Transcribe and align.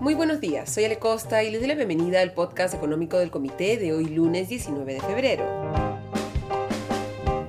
Muy 0.00 0.14
buenos 0.14 0.40
días, 0.40 0.72
soy 0.72 0.86
Ale 0.86 0.98
Costa 0.98 1.42
y 1.44 1.50
les 1.50 1.60
doy 1.60 1.68
la 1.68 1.74
bienvenida 1.74 2.22
al 2.22 2.32
podcast 2.32 2.72
económico 2.72 3.18
del 3.18 3.30
comité 3.30 3.76
de 3.76 3.92
hoy 3.92 4.06
lunes 4.06 4.48
19 4.48 4.94
de 4.94 5.00
febrero. 5.02 5.44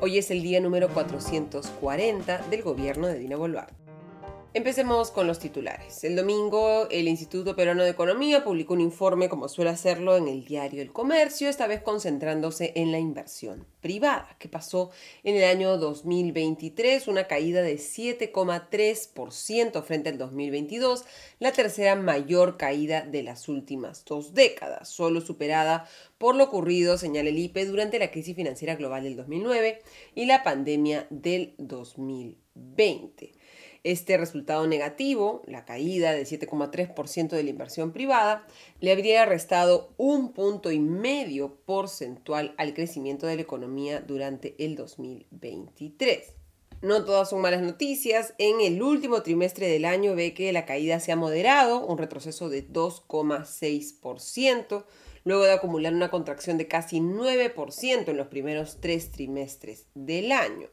Hoy 0.01 0.17
es 0.17 0.31
el 0.31 0.41
día 0.41 0.59
número 0.59 0.89
440 0.89 2.39
del 2.49 2.61
gobierno 2.61 3.07
de 3.07 3.19
Dina 3.19 3.37
Boluarte. 3.37 3.80
Empecemos 4.53 5.11
con 5.11 5.27
los 5.27 5.39
titulares. 5.39 6.03
El 6.03 6.17
domingo, 6.17 6.89
el 6.91 7.07
Instituto 7.07 7.55
Peruano 7.55 7.85
de 7.85 7.91
Economía 7.91 8.43
publicó 8.43 8.73
un 8.73 8.81
informe, 8.81 9.29
como 9.29 9.47
suele 9.47 9.69
hacerlo 9.69 10.17
en 10.17 10.27
el 10.27 10.43
diario 10.43 10.81
El 10.81 10.91
Comercio, 10.91 11.47
esta 11.47 11.67
vez 11.67 11.81
concentrándose 11.81 12.73
en 12.75 12.91
la 12.91 12.99
inversión 12.99 13.65
privada, 13.79 14.35
que 14.39 14.49
pasó 14.49 14.91
en 15.23 15.37
el 15.37 15.45
año 15.45 15.77
2023 15.77 17.07
una 17.07 17.27
caída 17.27 17.61
de 17.61 17.75
7,3% 17.75 19.83
frente 19.83 20.09
al 20.09 20.17
2022, 20.17 21.05
la 21.39 21.53
tercera 21.53 21.95
mayor 21.95 22.57
caída 22.57 23.03
de 23.03 23.23
las 23.23 23.47
últimas 23.47 24.03
dos 24.03 24.33
décadas, 24.33 24.89
solo 24.89 25.21
superada 25.21 25.87
por 26.17 26.35
lo 26.35 26.43
ocurrido, 26.43 26.97
señala 26.97 27.29
el 27.29 27.39
IPE, 27.39 27.67
durante 27.67 27.99
la 27.99 28.11
crisis 28.11 28.35
financiera 28.35 28.75
global 28.75 29.03
del 29.03 29.15
2009 29.15 29.81
y 30.13 30.25
la 30.25 30.43
pandemia 30.43 31.07
del 31.09 31.55
2020. 31.57 33.31
Este 33.83 34.15
resultado 34.17 34.67
negativo, 34.67 35.41
la 35.47 35.65
caída 35.65 36.13
de 36.13 36.23
7,3% 36.23 37.29
de 37.29 37.43
la 37.43 37.49
inversión 37.49 37.91
privada, 37.91 38.45
le 38.79 38.91
habría 38.91 39.25
restado 39.25 39.89
un 39.97 40.33
punto 40.33 40.71
y 40.71 40.79
medio 40.79 41.55
porcentual 41.65 42.53
al 42.57 42.75
crecimiento 42.75 43.25
de 43.25 43.37
la 43.37 43.41
economía 43.41 43.99
durante 43.99 44.53
el 44.63 44.75
2023. 44.75 46.35
No 46.83 47.05
todas 47.05 47.29
son 47.29 47.41
malas 47.41 47.61
noticias. 47.61 48.33
En 48.37 48.61
el 48.61 48.83
último 48.83 49.23
trimestre 49.23 49.67
del 49.67 49.85
año 49.85 50.15
ve 50.15 50.33
que 50.33 50.51
la 50.51 50.65
caída 50.65 50.99
se 50.99 51.11
ha 51.11 51.15
moderado, 51.15 51.85
un 51.85 51.97
retroceso 51.97 52.49
de 52.49 52.67
2,6%, 52.67 54.85
luego 55.23 55.43
de 55.43 55.53
acumular 55.53 55.93
una 55.93 56.09
contracción 56.09 56.57
de 56.57 56.67
casi 56.67 56.99
9% 56.99 58.07
en 58.07 58.17
los 58.17 58.27
primeros 58.27 58.77
tres 58.79 59.11
trimestres 59.11 59.85
del 59.93 60.31
año. 60.31 60.69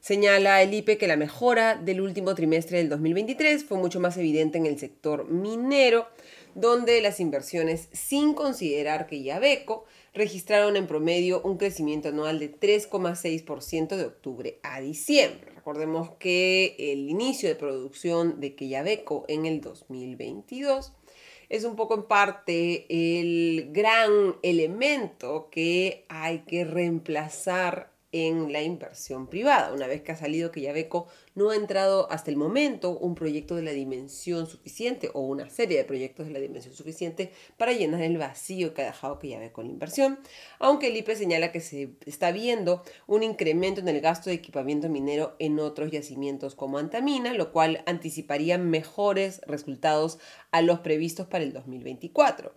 Señala 0.00 0.62
el 0.62 0.72
IPE 0.72 0.96
que 0.96 1.06
la 1.06 1.18
mejora 1.18 1.74
del 1.74 2.00
último 2.00 2.34
trimestre 2.34 2.78
del 2.78 2.88
2023 2.88 3.64
fue 3.64 3.76
mucho 3.76 4.00
más 4.00 4.16
evidente 4.16 4.56
en 4.56 4.64
el 4.64 4.78
sector 4.78 5.28
minero, 5.28 6.06
donde 6.54 7.02
las 7.02 7.20
inversiones, 7.20 7.90
sin 7.92 8.32
considerar 8.32 9.06
que 9.06 9.22
Yabeco, 9.22 9.84
registraron 10.14 10.76
en 10.76 10.86
promedio 10.86 11.42
un 11.42 11.58
crecimiento 11.58 12.08
anual 12.08 12.38
de 12.38 12.50
3,6% 12.50 13.96
de 13.96 14.04
octubre 14.06 14.58
a 14.62 14.80
diciembre. 14.80 15.52
Recordemos 15.54 16.12
que 16.18 16.76
el 16.78 17.10
inicio 17.10 17.50
de 17.50 17.54
producción 17.54 18.40
de 18.40 18.54
Quellaveco 18.54 19.26
en 19.28 19.44
el 19.44 19.60
2022 19.60 20.94
es 21.50 21.64
un 21.64 21.76
poco 21.76 21.94
en 21.94 22.04
parte 22.04 22.86
el 22.88 23.70
gran 23.72 24.36
elemento 24.42 25.48
que 25.50 26.06
hay 26.08 26.38
que 26.46 26.64
reemplazar 26.64 27.89
en 28.12 28.52
la 28.52 28.62
inversión 28.62 29.28
privada. 29.28 29.72
Una 29.72 29.86
vez 29.86 30.02
que 30.02 30.12
ha 30.12 30.16
salido 30.16 30.50
que 30.50 30.60
Yabeco 30.60 31.06
no 31.34 31.50
ha 31.50 31.56
entrado 31.56 32.10
hasta 32.10 32.30
el 32.30 32.36
momento 32.36 32.98
un 32.98 33.14
proyecto 33.14 33.54
de 33.56 33.62
la 33.62 33.70
dimensión 33.70 34.46
suficiente 34.46 35.10
o 35.14 35.20
una 35.20 35.48
serie 35.48 35.78
de 35.78 35.84
proyectos 35.84 36.26
de 36.26 36.32
la 36.32 36.40
dimensión 36.40 36.74
suficiente 36.74 37.32
para 37.56 37.72
llenar 37.72 38.02
el 38.02 38.18
vacío 38.18 38.74
que 38.74 38.82
ha 38.82 38.86
dejado 38.86 39.18
que 39.18 39.28
Yabeco 39.28 39.62
la 39.62 39.68
inversión, 39.68 40.18
aunque 40.58 40.88
el 40.88 40.96
IPE 40.96 41.16
señala 41.16 41.52
que 41.52 41.60
se 41.60 41.90
está 42.06 42.32
viendo 42.32 42.82
un 43.06 43.22
incremento 43.22 43.80
en 43.80 43.88
el 43.88 44.00
gasto 44.00 44.30
de 44.30 44.36
equipamiento 44.36 44.88
minero 44.88 45.36
en 45.38 45.60
otros 45.60 45.90
yacimientos 45.90 46.54
como 46.54 46.78
Antamina, 46.78 47.32
lo 47.32 47.52
cual 47.52 47.82
anticiparía 47.86 48.58
mejores 48.58 49.40
resultados 49.46 50.18
a 50.50 50.62
los 50.62 50.80
previstos 50.80 51.26
para 51.26 51.44
el 51.44 51.52
2024. 51.52 52.52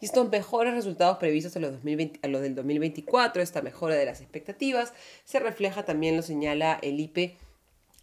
Y 0.00 0.06
estos 0.06 0.30
mejores 0.30 0.74
resultados 0.74 1.18
previstos 1.18 1.56
a 1.56 1.60
los, 1.60 1.72
2020, 1.72 2.20
a 2.22 2.28
los 2.28 2.40
del 2.42 2.54
2024, 2.54 3.42
esta 3.42 3.62
mejora 3.62 3.96
de 3.96 4.06
las 4.06 4.20
expectativas, 4.20 4.92
se 5.24 5.40
refleja 5.40 5.84
también, 5.84 6.16
lo 6.16 6.22
señala 6.22 6.78
el 6.82 7.00
IPE, 7.00 7.36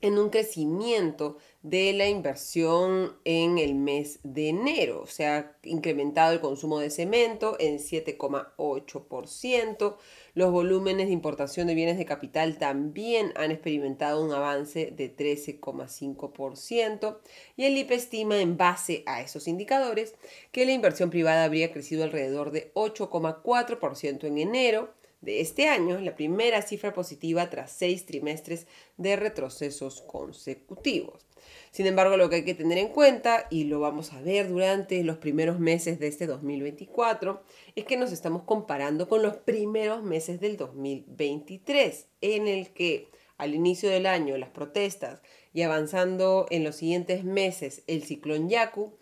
en 0.06 0.18
un 0.20 0.30
crecimiento 0.30 1.38
de 1.64 1.92
la 1.94 2.08
inversión 2.08 3.18
en 3.26 3.58
el 3.58 3.74
mes 3.74 4.20
de 4.22 4.50
enero. 4.50 5.08
Se 5.08 5.26
ha 5.26 5.58
incrementado 5.64 6.34
el 6.34 6.40
consumo 6.40 6.78
de 6.80 6.92
cemento 6.92 7.58
en 7.60 7.80
7,8%. 7.80 9.96
Los 10.36 10.52
volúmenes 10.52 11.08
de 11.08 11.14
importación 11.14 11.66
de 11.66 11.74
bienes 11.74 11.98
de 11.98 12.06
capital 12.06 12.60
también 12.60 13.34
han 13.36 13.50
experimentado 13.50 14.24
un 14.24 14.32
avance 14.32 14.94
de 14.96 15.16
13,5%. 15.16 17.18
Y 17.58 17.66
el 17.66 17.78
IPE 17.78 17.96
estima 17.96 18.40
en 18.40 18.58
base 18.58 19.02
a 19.08 19.22
esos 19.22 19.48
indicadores 19.48 20.14
que 20.52 20.68
la 20.68 20.74
inversión 20.74 21.10
privada 21.10 21.46
habría 21.46 21.72
crecido 21.72 22.04
alrededor 22.04 22.52
de 22.52 22.72
8,4% 22.76 24.26
en 24.26 24.38
enero 24.38 24.94
de 25.22 25.42
este 25.42 25.68
año, 25.68 26.00
la 26.00 26.16
primera 26.16 26.62
cifra 26.62 26.94
positiva 26.94 27.50
tras 27.50 27.72
seis 27.72 28.06
trimestres 28.06 28.68
de 28.98 29.16
retrocesos 29.16 30.02
consecutivos. 30.02 31.26
Sin 31.72 31.88
embargo, 31.88 32.18
lo 32.18 32.30
que 32.30 32.38
hay 32.38 32.46
que 32.46 32.54
tener 32.54 32.78
en 32.78 32.90
cuenta, 32.90 33.48
y 33.50 33.66
lo 33.66 33.80
vamos 33.80 34.14
a 34.14 34.22
ver 34.22 34.48
durante 34.48 35.04
los 35.04 35.18
primeros 35.18 35.60
meses 35.60 36.00
de 36.00 36.08
este 36.08 36.26
2024, 36.26 37.44
es 37.76 37.86
que 37.86 37.98
nos 37.98 38.12
estamos 38.12 38.44
comparando 38.44 39.08
con 39.08 39.22
los 39.22 39.36
primeros 39.38 40.02
meses 40.04 40.40
del 40.40 40.58
2023, 40.58 42.08
en 42.22 42.48
el 42.48 42.70
que 42.72 43.10
al 43.38 43.54
inicio 43.54 43.90
del 43.90 44.06
año 44.06 44.38
las 44.38 44.50
protestas 44.50 45.22
y 45.54 45.64
avanzando 45.64 46.46
en 46.50 46.64
los 46.64 46.78
siguientes 46.78 47.24
meses 47.24 47.84
el 47.88 48.04
ciclón 48.04 48.50
Yaku, 48.50 48.94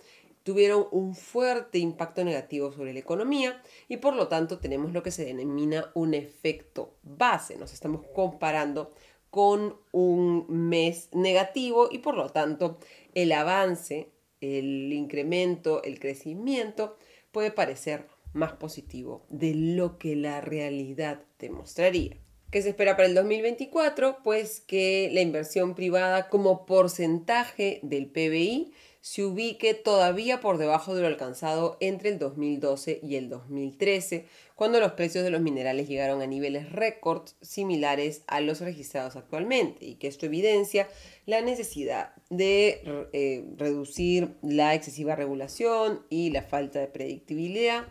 tuvieron 0.43 0.87
un 0.91 1.15
fuerte 1.15 1.79
impacto 1.79 2.23
negativo 2.23 2.71
sobre 2.71 2.93
la 2.93 2.99
economía 2.99 3.61
y 3.87 3.97
por 3.97 4.15
lo 4.15 4.27
tanto 4.27 4.59
tenemos 4.59 4.93
lo 4.93 5.01
que 5.01 5.11
se 5.11 5.25
denomina 5.25 5.91
un 5.95 6.13
efecto 6.13 6.95
base. 7.01 7.57
Nos 7.57 7.73
estamos 7.73 8.05
comparando 8.13 8.93
con 9.29 9.77
un 9.91 10.45
mes 10.47 11.09
negativo 11.13 11.89
y 11.91 11.99
por 11.99 12.15
lo 12.15 12.29
tanto 12.29 12.77
el 13.15 13.31
avance, 13.31 14.11
el 14.41 14.93
incremento, 14.93 15.81
el 15.83 15.99
crecimiento 15.99 16.97
puede 17.31 17.49
parecer 17.49 18.07
más 18.33 18.53
positivo 18.53 19.25
de 19.29 19.55
lo 19.55 19.97
que 19.97 20.15
la 20.15 20.41
realidad 20.41 21.23
demostraría. 21.39 22.17
¿Qué 22.51 22.61
se 22.61 22.69
espera 22.69 22.95
para 22.95 23.07
el 23.07 23.15
2024? 23.15 24.19
Pues 24.23 24.59
que 24.59 25.09
la 25.11 25.21
inversión 25.21 25.73
privada 25.73 26.29
como 26.29 26.67
porcentaje 26.67 27.79
del 27.81 28.05
PBI 28.05 28.73
se 29.03 29.21
ubique 29.25 29.73
todavía 29.73 30.39
por 30.39 30.57
debajo 30.57 30.95
de 30.95 31.01
lo 31.01 31.07
alcanzado 31.07 31.75
entre 31.81 32.07
el 32.07 32.19
2012 32.19 33.01
y 33.03 33.17
el 33.17 33.27
2013, 33.27 34.27
cuando 34.55 34.79
los 34.79 34.93
precios 34.93 35.25
de 35.25 35.29
los 35.29 35.41
minerales 35.41 35.89
llegaron 35.89 36.21
a 36.21 36.25
niveles 36.25 36.71
récord 36.71 37.27
similares 37.41 38.23
a 38.27 38.39
los 38.39 38.61
registrados 38.61 39.17
actualmente, 39.17 39.85
y 39.85 39.95
que 39.95 40.07
esto 40.07 40.25
evidencia 40.25 40.87
la 41.25 41.41
necesidad 41.41 42.13
de 42.29 42.81
eh, 43.11 43.43
reducir 43.57 44.35
la 44.41 44.73
excesiva 44.73 45.17
regulación 45.17 46.05
y 46.09 46.29
la 46.29 46.41
falta 46.41 46.79
de 46.79 46.87
predictibilidad 46.87 47.85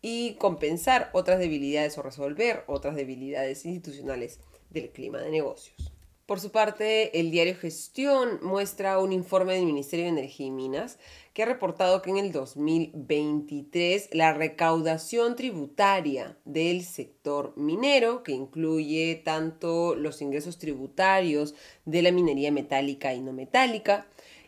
y 0.00 0.36
compensar 0.36 1.10
otras 1.12 1.40
debilidades 1.40 1.98
o 1.98 2.02
resolver 2.02 2.64
otras 2.68 2.96
debilidades 2.96 3.66
institucionales 3.66 4.40
del 4.70 4.88
clima 4.88 5.20
de 5.20 5.30
negocios. 5.30 5.93
Por 6.26 6.40
su 6.40 6.50
parte, 6.50 7.20
el 7.20 7.30
diario 7.30 7.54
Gestión 7.54 8.38
muestra 8.40 8.98
un 8.98 9.12
informe 9.12 9.52
del 9.54 9.66
Ministerio 9.66 10.06
de 10.06 10.12
Energía 10.12 10.46
y 10.46 10.50
Minas 10.50 10.98
que 11.34 11.42
ha 11.42 11.46
reportado 11.46 12.00
que 12.00 12.08
en 12.08 12.16
el 12.16 12.32
2023 12.32 14.08
la 14.12 14.32
recaudación 14.32 15.36
tributaria 15.36 16.38
del 16.46 16.82
sector 16.82 17.52
minero, 17.56 18.22
que 18.22 18.32
incluye 18.32 19.20
tanto 19.22 19.94
los 19.96 20.22
ingresos 20.22 20.58
tributarios 20.58 21.54
de 21.84 22.00
la 22.00 22.10
minería 22.10 22.50
metálica 22.50 23.12
y 23.12 23.20
no 23.20 23.34
metálica, 23.34 24.06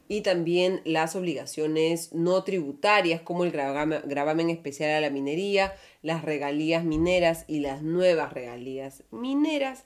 y 0.08 0.22
también 0.22 0.80
las 0.84 1.14
obligaciones 1.14 2.12
no 2.14 2.42
tributarias 2.42 3.20
como 3.20 3.44
el 3.44 3.50
gravamen 3.50 4.48
especial 4.48 4.92
a 4.92 5.00
la 5.02 5.10
minería, 5.10 5.74
las 6.00 6.24
regalías 6.24 6.84
mineras 6.84 7.44
y 7.48 7.60
las 7.60 7.82
nuevas 7.82 8.32
regalías 8.32 9.02
mineras, 9.10 9.84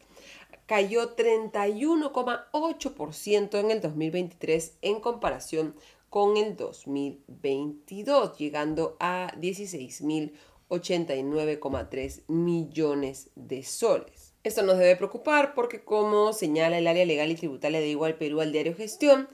cayó 0.70 1.14
31,8% 1.16 3.58
en 3.58 3.72
el 3.72 3.80
2023 3.80 4.76
en 4.82 5.00
comparación 5.00 5.74
con 6.10 6.36
el 6.36 6.56
2022, 6.56 8.38
llegando 8.38 8.96
a 9.00 9.32
16.089,3 9.40 12.22
millones 12.28 13.30
de 13.34 13.64
soles. 13.64 14.34
Esto 14.44 14.62
nos 14.62 14.78
debe 14.78 14.94
preocupar 14.94 15.54
porque, 15.54 15.82
como 15.82 16.32
señala 16.32 16.78
el 16.78 16.86
área 16.86 17.04
legal 17.04 17.32
y 17.32 17.34
tributaria 17.34 17.80
de 17.80 17.88
Igual 17.88 18.14
Perú 18.14 18.40
al 18.40 18.52
diario 18.52 18.76
Gestión, 18.76 19.28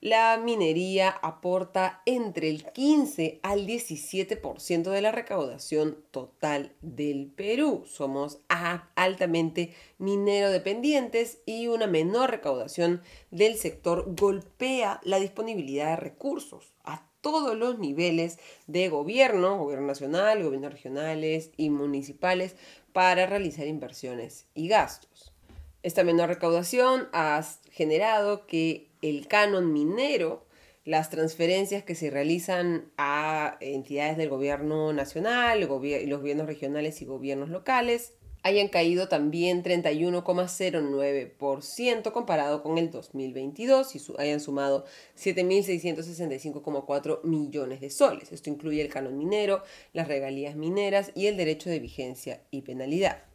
la 0.00 0.38
minería 0.38 1.10
aporta 1.10 2.02
entre 2.06 2.48
el 2.48 2.64
15 2.64 3.40
al 3.42 3.66
17% 3.66 4.90
de 4.90 5.02
la 5.02 5.12
recaudación 5.12 5.98
total 6.10 6.72
del 6.80 7.26
Perú. 7.26 7.84
Somos 7.86 8.38
altamente 8.94 9.74
minero 9.98 10.50
dependientes 10.50 11.42
y 11.44 11.66
una 11.66 11.86
menor 11.86 12.30
recaudación 12.30 13.02
del 13.30 13.56
sector 13.56 14.14
golpea 14.18 15.00
la 15.04 15.20
disponibilidad 15.20 15.90
de 15.90 15.96
recursos 15.96 16.72
a 16.84 17.06
todos 17.20 17.54
los 17.54 17.78
niveles 17.78 18.38
de 18.66 18.88
gobierno, 18.88 19.58
gobierno 19.58 19.86
nacional, 19.86 20.42
gobiernos 20.42 20.72
regionales 20.72 21.50
y 21.58 21.68
municipales, 21.68 22.56
para 22.94 23.26
realizar 23.26 23.66
inversiones 23.66 24.46
y 24.54 24.68
gastos. 24.68 25.32
Esta 25.82 26.04
menor 26.04 26.28
recaudación 26.28 27.08
ha 27.12 27.42
generado 27.70 28.46
que 28.46 28.89
el 29.02 29.28
canon 29.28 29.72
minero, 29.72 30.46
las 30.84 31.10
transferencias 31.10 31.84
que 31.84 31.94
se 31.94 32.10
realizan 32.10 32.90
a 32.96 33.56
entidades 33.60 34.16
del 34.16 34.28
gobierno 34.28 34.92
nacional, 34.92 35.60
los 35.60 35.68
gobiernos 35.68 36.46
regionales 36.46 37.02
y 37.02 37.04
gobiernos 37.04 37.50
locales, 37.50 38.14
hayan 38.42 38.68
caído 38.68 39.08
también 39.08 39.62
31,09% 39.62 42.12
comparado 42.12 42.62
con 42.62 42.78
el 42.78 42.90
2022 42.90 43.94
y 43.94 44.00
hayan 44.18 44.40
sumado 44.40 44.86
7.665,4 45.18 47.22
millones 47.24 47.80
de 47.80 47.90
soles. 47.90 48.32
Esto 48.32 48.48
incluye 48.50 48.82
el 48.82 48.88
canon 48.88 49.18
minero, 49.18 49.62
las 49.92 50.08
regalías 50.08 50.56
mineras 50.56 51.12
y 51.14 51.26
el 51.26 51.36
derecho 51.36 51.68
de 51.68 51.80
vigencia 51.80 52.40
y 52.50 52.62
penalidad. 52.62 53.29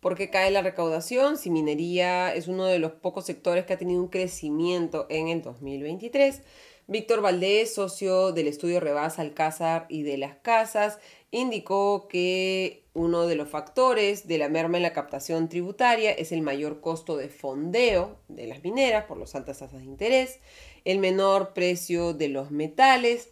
¿Por 0.00 0.16
qué 0.16 0.30
cae 0.30 0.50
la 0.50 0.62
recaudación? 0.62 1.36
Si 1.36 1.50
minería 1.50 2.34
es 2.34 2.48
uno 2.48 2.64
de 2.64 2.78
los 2.78 2.92
pocos 2.92 3.26
sectores 3.26 3.66
que 3.66 3.74
ha 3.74 3.78
tenido 3.78 4.00
un 4.00 4.08
crecimiento 4.08 5.06
en 5.10 5.28
el 5.28 5.42
2023. 5.42 6.40
Víctor 6.86 7.20
Valdés, 7.20 7.74
socio 7.74 8.32
del 8.32 8.48
estudio 8.48 8.80
Rebas 8.80 9.18
Alcázar 9.18 9.84
y 9.90 10.02
de 10.02 10.16
las 10.16 10.36
Casas, 10.36 10.98
indicó 11.30 12.08
que 12.08 12.86
uno 12.94 13.26
de 13.26 13.36
los 13.36 13.48
factores 13.48 14.26
de 14.26 14.38
la 14.38 14.48
merma 14.48 14.78
en 14.78 14.84
la 14.84 14.94
captación 14.94 15.50
tributaria 15.50 16.12
es 16.12 16.32
el 16.32 16.40
mayor 16.40 16.80
costo 16.80 17.18
de 17.18 17.28
fondeo 17.28 18.18
de 18.28 18.46
las 18.46 18.64
mineras 18.64 19.04
por 19.04 19.18
las 19.18 19.34
altas 19.34 19.58
tasas 19.58 19.80
de 19.80 19.86
interés, 19.86 20.40
el 20.86 20.98
menor 20.98 21.52
precio 21.52 22.14
de 22.14 22.28
los 22.28 22.50
metales 22.50 23.28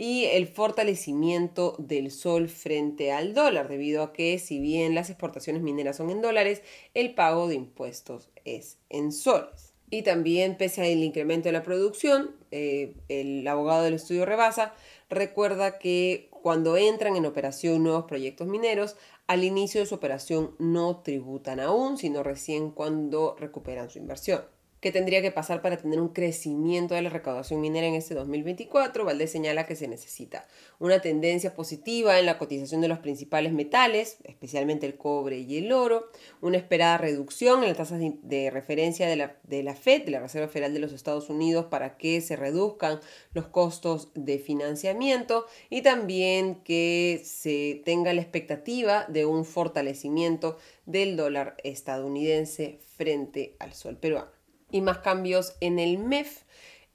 y 0.00 0.24
el 0.24 0.46
fortalecimiento 0.46 1.76
del 1.78 2.10
sol 2.10 2.48
frente 2.48 3.12
al 3.12 3.34
dólar, 3.34 3.68
debido 3.68 4.02
a 4.02 4.14
que 4.14 4.38
si 4.38 4.58
bien 4.58 4.94
las 4.94 5.10
exportaciones 5.10 5.60
mineras 5.60 5.98
son 5.98 6.08
en 6.08 6.22
dólares, 6.22 6.62
el 6.94 7.14
pago 7.14 7.48
de 7.48 7.56
impuestos 7.56 8.30
es 8.46 8.78
en 8.88 9.12
soles. 9.12 9.74
Y 9.90 10.00
también, 10.00 10.56
pese 10.56 10.80
al 10.80 11.02
incremento 11.04 11.50
de 11.50 11.52
la 11.52 11.62
producción, 11.62 12.34
eh, 12.50 12.94
el 13.10 13.46
abogado 13.46 13.82
del 13.82 13.92
estudio 13.92 14.24
Rebasa 14.24 14.72
recuerda 15.10 15.78
que 15.78 16.30
cuando 16.30 16.78
entran 16.78 17.14
en 17.16 17.26
operación 17.26 17.82
nuevos 17.82 18.06
proyectos 18.06 18.46
mineros, 18.46 18.96
al 19.26 19.44
inicio 19.44 19.82
de 19.82 19.86
su 19.86 19.96
operación 19.96 20.54
no 20.58 21.02
tributan 21.02 21.60
aún, 21.60 21.98
sino 21.98 22.22
recién 22.22 22.70
cuando 22.70 23.36
recuperan 23.38 23.90
su 23.90 23.98
inversión. 23.98 24.40
¿Qué 24.80 24.92
tendría 24.92 25.20
que 25.20 25.30
pasar 25.30 25.60
para 25.60 25.76
tener 25.76 26.00
un 26.00 26.08
crecimiento 26.08 26.94
de 26.94 27.02
la 27.02 27.10
recaudación 27.10 27.60
minera 27.60 27.86
en 27.86 27.94
este 27.94 28.14
2024? 28.14 29.04
Valdés 29.04 29.30
señala 29.30 29.66
que 29.66 29.76
se 29.76 29.88
necesita 29.88 30.48
una 30.78 31.02
tendencia 31.02 31.54
positiva 31.54 32.18
en 32.18 32.24
la 32.24 32.38
cotización 32.38 32.80
de 32.80 32.88
los 32.88 32.98
principales 33.00 33.52
metales, 33.52 34.16
especialmente 34.24 34.86
el 34.86 34.96
cobre 34.96 35.40
y 35.40 35.58
el 35.58 35.70
oro, 35.72 36.10
una 36.40 36.56
esperada 36.56 36.96
reducción 36.96 37.60
en 37.62 37.68
las 37.68 37.76
tasas 37.76 38.00
de, 38.00 38.50
referencia 38.50 39.06
de 39.06 39.16
la, 39.16 39.36
de 39.42 39.62
la 39.62 39.74
FED, 39.74 40.06
de 40.06 40.12
la 40.12 40.20
Reserva 40.20 40.48
Federal 40.48 40.72
de 40.72 40.80
los 40.80 40.94
Estados 40.94 41.28
Unidos, 41.28 41.66
para 41.66 41.98
que 41.98 42.22
se 42.22 42.36
reduzcan 42.36 43.00
los 43.34 43.48
costos 43.48 44.08
de 44.14 44.38
financiamiento 44.38 45.44
y 45.68 45.82
también 45.82 46.62
que 46.64 47.20
se 47.22 47.82
tenga 47.84 48.14
la 48.14 48.22
expectativa 48.22 49.04
de 49.08 49.26
un 49.26 49.44
fortalecimiento 49.44 50.56
del 50.86 51.18
dólar 51.18 51.56
estadounidense 51.64 52.80
frente 52.96 53.56
al 53.58 53.74
sol 53.74 53.98
peruano 53.98 54.39
y 54.70 54.80
más 54.80 54.98
cambios 54.98 55.54
en 55.60 55.78
el 55.78 55.98
MEF. 55.98 56.42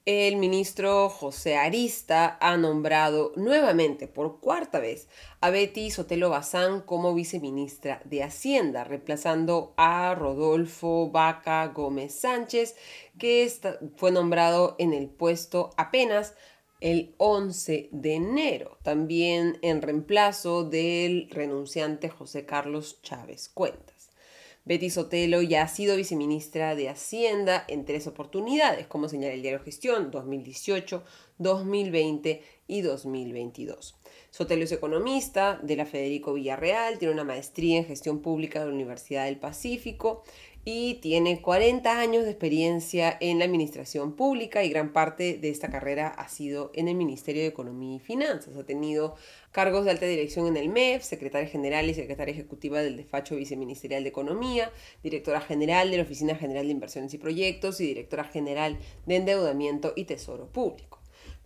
El 0.06 0.36
ministro 0.36 1.08
José 1.08 1.56
Arista 1.56 2.38
ha 2.40 2.56
nombrado 2.56 3.32
nuevamente 3.34 4.06
por 4.06 4.38
cuarta 4.38 4.78
vez 4.78 5.08
a 5.40 5.50
Betty 5.50 5.90
Sotelo 5.90 6.30
Bazán 6.30 6.80
como 6.80 7.12
viceministra 7.12 8.00
de 8.04 8.22
Hacienda, 8.22 8.84
reemplazando 8.84 9.74
a 9.76 10.14
Rodolfo 10.14 11.10
Vaca 11.10 11.66
Gómez 11.66 12.14
Sánchez, 12.14 12.76
que 13.18 13.52
fue 13.96 14.12
nombrado 14.12 14.76
en 14.78 14.92
el 14.92 15.08
puesto 15.08 15.70
apenas 15.76 16.34
el 16.80 17.16
11 17.18 17.88
de 17.90 18.14
enero, 18.14 18.78
también 18.84 19.58
en 19.62 19.82
reemplazo 19.82 20.62
del 20.62 21.28
renunciante 21.30 22.10
José 22.10 22.46
Carlos 22.46 23.02
Chávez 23.02 23.48
Cuenta. 23.48 23.95
Betty 24.66 24.90
Sotelo 24.90 25.42
ya 25.42 25.62
ha 25.62 25.68
sido 25.68 25.94
viceministra 25.94 26.74
de 26.74 26.88
Hacienda 26.88 27.64
en 27.68 27.84
tres 27.84 28.08
oportunidades, 28.08 28.88
como 28.88 29.08
señala 29.08 29.34
el 29.34 29.42
diario 29.42 29.60
Gestión 29.60 30.10
2018, 30.10 31.04
2020 31.38 32.42
y 32.66 32.80
2022. 32.80 33.94
Sotelo 34.30 34.64
es 34.64 34.72
economista 34.72 35.60
de 35.62 35.76
la 35.76 35.86
Federico 35.86 36.34
Villarreal, 36.34 36.98
tiene 36.98 37.14
una 37.14 37.22
maestría 37.22 37.78
en 37.78 37.84
gestión 37.84 38.22
pública 38.22 38.58
de 38.58 38.66
la 38.66 38.74
Universidad 38.74 39.26
del 39.26 39.38
Pacífico 39.38 40.24
y 40.68 40.94
tiene 40.94 41.40
40 41.40 42.00
años 42.00 42.24
de 42.24 42.30
experiencia 42.30 43.16
en 43.20 43.38
la 43.38 43.44
administración 43.44 44.16
pública 44.16 44.64
y 44.64 44.68
gran 44.68 44.92
parte 44.92 45.38
de 45.38 45.48
esta 45.48 45.70
carrera 45.70 46.08
ha 46.08 46.28
sido 46.28 46.72
en 46.74 46.88
el 46.88 46.96
Ministerio 46.96 47.42
de 47.42 47.48
Economía 47.48 47.94
y 47.94 48.00
Finanzas. 48.00 48.56
Ha 48.56 48.66
tenido 48.66 49.14
cargos 49.52 49.84
de 49.84 49.92
alta 49.92 50.06
dirección 50.06 50.48
en 50.48 50.56
el 50.56 50.68
MEF, 50.68 51.04
secretaria 51.04 51.48
general 51.48 51.88
y 51.88 51.94
secretaria 51.94 52.32
ejecutiva 52.32 52.82
del 52.82 52.96
despacho 52.96 53.36
viceministerial 53.36 54.02
de 54.02 54.08
Economía, 54.08 54.72
directora 55.04 55.40
general 55.40 55.92
de 55.92 55.98
la 55.98 56.02
Oficina 56.02 56.34
General 56.34 56.66
de 56.66 56.72
Inversiones 56.72 57.14
y 57.14 57.18
Proyectos 57.18 57.80
y 57.80 57.86
directora 57.86 58.24
general 58.24 58.76
de 59.06 59.14
Endeudamiento 59.14 59.92
y 59.94 60.02
Tesoro 60.02 60.50
Público 60.50 60.95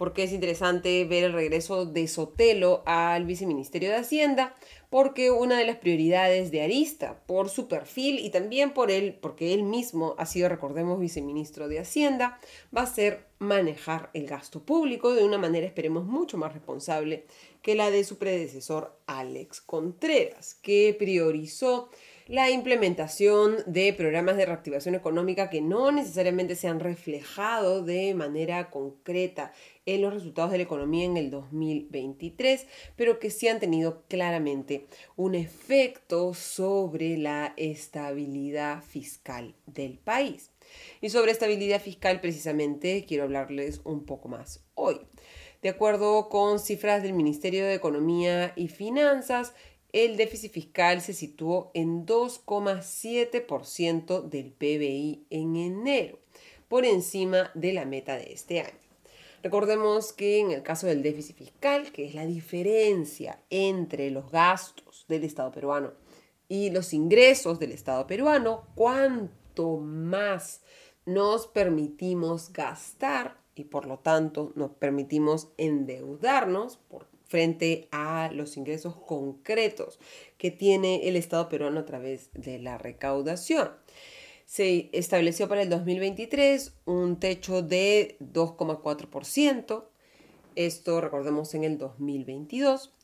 porque 0.00 0.23
es 0.23 0.32
interesante 0.32 1.05
ver 1.05 1.25
el 1.25 1.35
regreso 1.35 1.85
de 1.85 2.08
Sotelo 2.08 2.82
al 2.87 3.26
viceministerio 3.26 3.91
de 3.91 3.97
Hacienda, 3.97 4.56
porque 4.88 5.31
una 5.31 5.58
de 5.58 5.67
las 5.67 5.76
prioridades 5.76 6.50
de 6.50 6.62
Arista, 6.62 7.20
por 7.26 7.50
su 7.50 7.69
perfil 7.69 8.19
y 8.19 8.31
también 8.31 8.73
por 8.73 8.91
él, 8.91 9.19
porque 9.20 9.52
él 9.52 9.62
mismo 9.62 10.14
ha 10.17 10.25
sido, 10.25 10.49
recordemos, 10.49 10.99
viceministro 10.99 11.69
de 11.69 11.81
Hacienda, 11.81 12.41
va 12.75 12.81
a 12.81 12.87
ser 12.87 13.26
manejar 13.41 14.08
el 14.14 14.26
gasto 14.26 14.62
público 14.62 15.12
de 15.12 15.23
una 15.23 15.37
manera, 15.37 15.67
esperemos, 15.67 16.06
mucho 16.06 16.38
más 16.38 16.55
responsable 16.55 17.26
que 17.61 17.75
la 17.75 17.91
de 17.91 18.03
su 18.03 18.17
predecesor 18.17 18.96
Alex 19.05 19.61
Contreras, 19.61 20.55
que 20.55 20.96
priorizó 20.99 21.91
la 22.31 22.49
implementación 22.49 23.56
de 23.67 23.93
programas 23.93 24.37
de 24.37 24.47
reactivación 24.47 24.94
económica 24.94 25.50
que 25.50 25.61
no 25.61 25.91
necesariamente 25.91 26.55
se 26.55 26.69
han 26.69 26.79
reflejado 26.79 27.82
de 27.82 28.15
manera 28.15 28.71
concreta 28.71 29.53
en 29.85 30.03
los 30.03 30.15
resultados 30.15 30.53
de 30.53 30.59
la 30.59 30.62
economía 30.62 31.06
en 31.06 31.17
el 31.17 31.32
2023, 31.32 32.69
pero 32.94 33.19
que 33.19 33.31
sí 33.31 33.49
han 33.49 33.58
tenido 33.58 34.05
claramente 34.06 34.87
un 35.17 35.34
efecto 35.34 36.32
sobre 36.32 37.19
la 37.19 37.53
estabilidad 37.56 38.84
fiscal 38.84 39.56
del 39.67 39.99
país. 39.99 40.53
Y 41.01 41.10
sobre 41.10 41.32
estabilidad 41.32 41.81
fiscal 41.81 42.20
precisamente 42.20 43.06
quiero 43.08 43.25
hablarles 43.25 43.81
un 43.82 44.05
poco 44.06 44.29
más 44.29 44.63
hoy. 44.75 45.01
De 45.63 45.69
acuerdo 45.69 46.31
con 46.31 46.58
cifras 46.58 47.03
del 47.03 47.13
Ministerio 47.13 47.67
de 47.67 47.75
Economía 47.75 48.53
y 48.56 48.69
Finanzas, 48.69 49.53
el 49.93 50.17
déficit 50.17 50.53
fiscal 50.53 51.01
se 51.01 51.13
situó 51.13 51.70
en 51.75 52.06
2,7% 52.06 54.29
del 54.29 54.53
PBI 54.53 55.27
en 55.31 55.56
enero, 55.56 56.20
por 56.69 56.85
encima 56.85 57.51
de 57.55 57.73
la 57.73 57.85
meta 57.85 58.17
de 58.17 58.32
este 58.32 58.61
año. 58.61 58.79
Recordemos 59.43 60.13
que 60.13 60.39
en 60.39 60.51
el 60.51 60.63
caso 60.63 60.87
del 60.87 61.03
déficit 61.03 61.37
fiscal, 61.37 61.93
que 61.93 62.06
es 62.06 62.15
la 62.15 62.27
diferencia 62.27 63.43
entre 63.49 64.11
los 64.11 64.31
gastos 64.31 65.06
del 65.09 65.25
Estado 65.25 65.51
peruano 65.51 65.93
y 66.49 66.70
los 66.70 66.93
ingresos 66.93 67.59
del 67.59 67.73
Estado 67.73 68.06
peruano, 68.06 68.67
cuanto 68.75 69.79
más 69.79 70.61
nos 71.06 71.47
permitimos 71.47 72.53
gastar 72.53 73.41
y 73.55 73.65
por 73.65 73.87
lo 73.87 73.99
tanto 73.99 74.53
nos 74.55 74.73
permitimos 74.73 75.49
endeudarnos 75.56 76.77
por 76.77 77.09
frente 77.31 77.87
a 77.93 78.29
los 78.32 78.56
ingresos 78.56 78.96
concretos 78.96 80.01
que 80.37 80.51
tiene 80.51 81.08
el 81.08 81.15
Estado 81.15 81.49
peruano 81.49 81.79
a 81.79 81.87
través 81.87 82.29
de 82.34 82.58
la 82.58 82.77
recaudación. 82.77 83.70
Se 84.46 84.91
estableció 84.93 85.49
para 85.49 85.63
el 85.63 85.70
2023 85.70 86.75
un 86.87 87.20
techo 87.20 87.63
de 87.63 88.17
2,4%, 88.19 89.84
esto 90.56 91.01
recordemos 91.01 91.55
en 91.55 91.63
el 91.63 91.79
2022, 91.79 92.96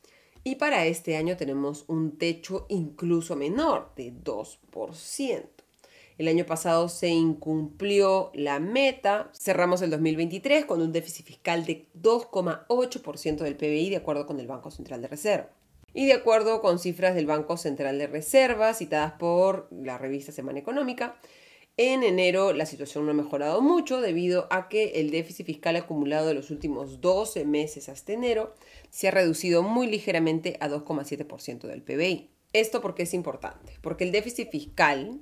y 0.43 0.57
para 0.57 0.87
este 0.87 1.17
año 1.17 1.37
tenemos 1.37 1.85
un 1.87 2.19
techo 2.19 2.67
incluso 2.69 3.37
menor 3.37 3.93
de 3.95 4.13
2%. 4.13 5.56
El 6.19 6.29
año 6.29 6.47
pasado 6.47 6.89
se 6.89 7.09
incumplió 7.09 8.31
la 8.35 8.59
meta. 8.59 9.31
Cerramos 9.39 9.83
el 9.83 9.91
2023 9.91 10.65
con 10.65 10.81
un 10.81 10.93
déficit 10.93 11.27
fiscal 11.27 11.67
de 11.67 11.89
2,8% 12.01 13.37
del 13.39 13.57
PBI 13.57 13.91
de 13.91 13.97
acuerdo 13.97 14.27
con 14.27 14.41
el 14.41 14.47
Banco 14.47 14.71
Central 14.71 15.03
de 15.03 15.09
Reserva. 15.09 15.51
Y 15.93 16.07
de 16.07 16.15
acuerdo 16.15 16.61
con 16.61 16.79
cifras 16.79 17.15
del 17.15 17.27
Banco 17.27 17.57
Central 17.57 17.99
de 17.99 18.07
Reserva 18.07 18.73
citadas 18.75 19.13
por 19.13 19.69
la 19.71 19.99
revista 19.99 20.33
Semana 20.33 20.59
Económica, 20.59 21.17
En 21.79 22.03
enero 22.03 22.55
la 22.55 22.65
situación 22.65 23.05
no 23.05 23.11
ha 23.11 23.15
mejorado 23.15 23.61
mucho 23.61 24.01
debido 24.01 24.47
a 24.51 24.71
que 24.71 24.93
el 25.01 25.11
déficit 25.11 25.45
fiscal 25.45 25.77
acumulado 25.77 26.29
de 26.29 26.33
los 26.33 26.51
últimos 26.51 27.03
12 27.03 27.45
meses 27.45 27.91
hasta 27.91 28.15
enero 28.15 28.55
se 28.89 29.09
ha 29.09 29.11
reducido 29.11 29.63
muy 29.63 29.87
ligeramente 29.87 30.57
a 30.61 30.71
2,7% 30.71 31.67
del 31.67 31.83
PBI. 31.83 32.31
Esto 32.55 32.81
porque 32.81 33.03
es 33.03 33.13
importante, 33.13 33.75
porque 33.83 34.05
el 34.05 34.13
déficit 34.13 34.51
fiscal 34.51 35.21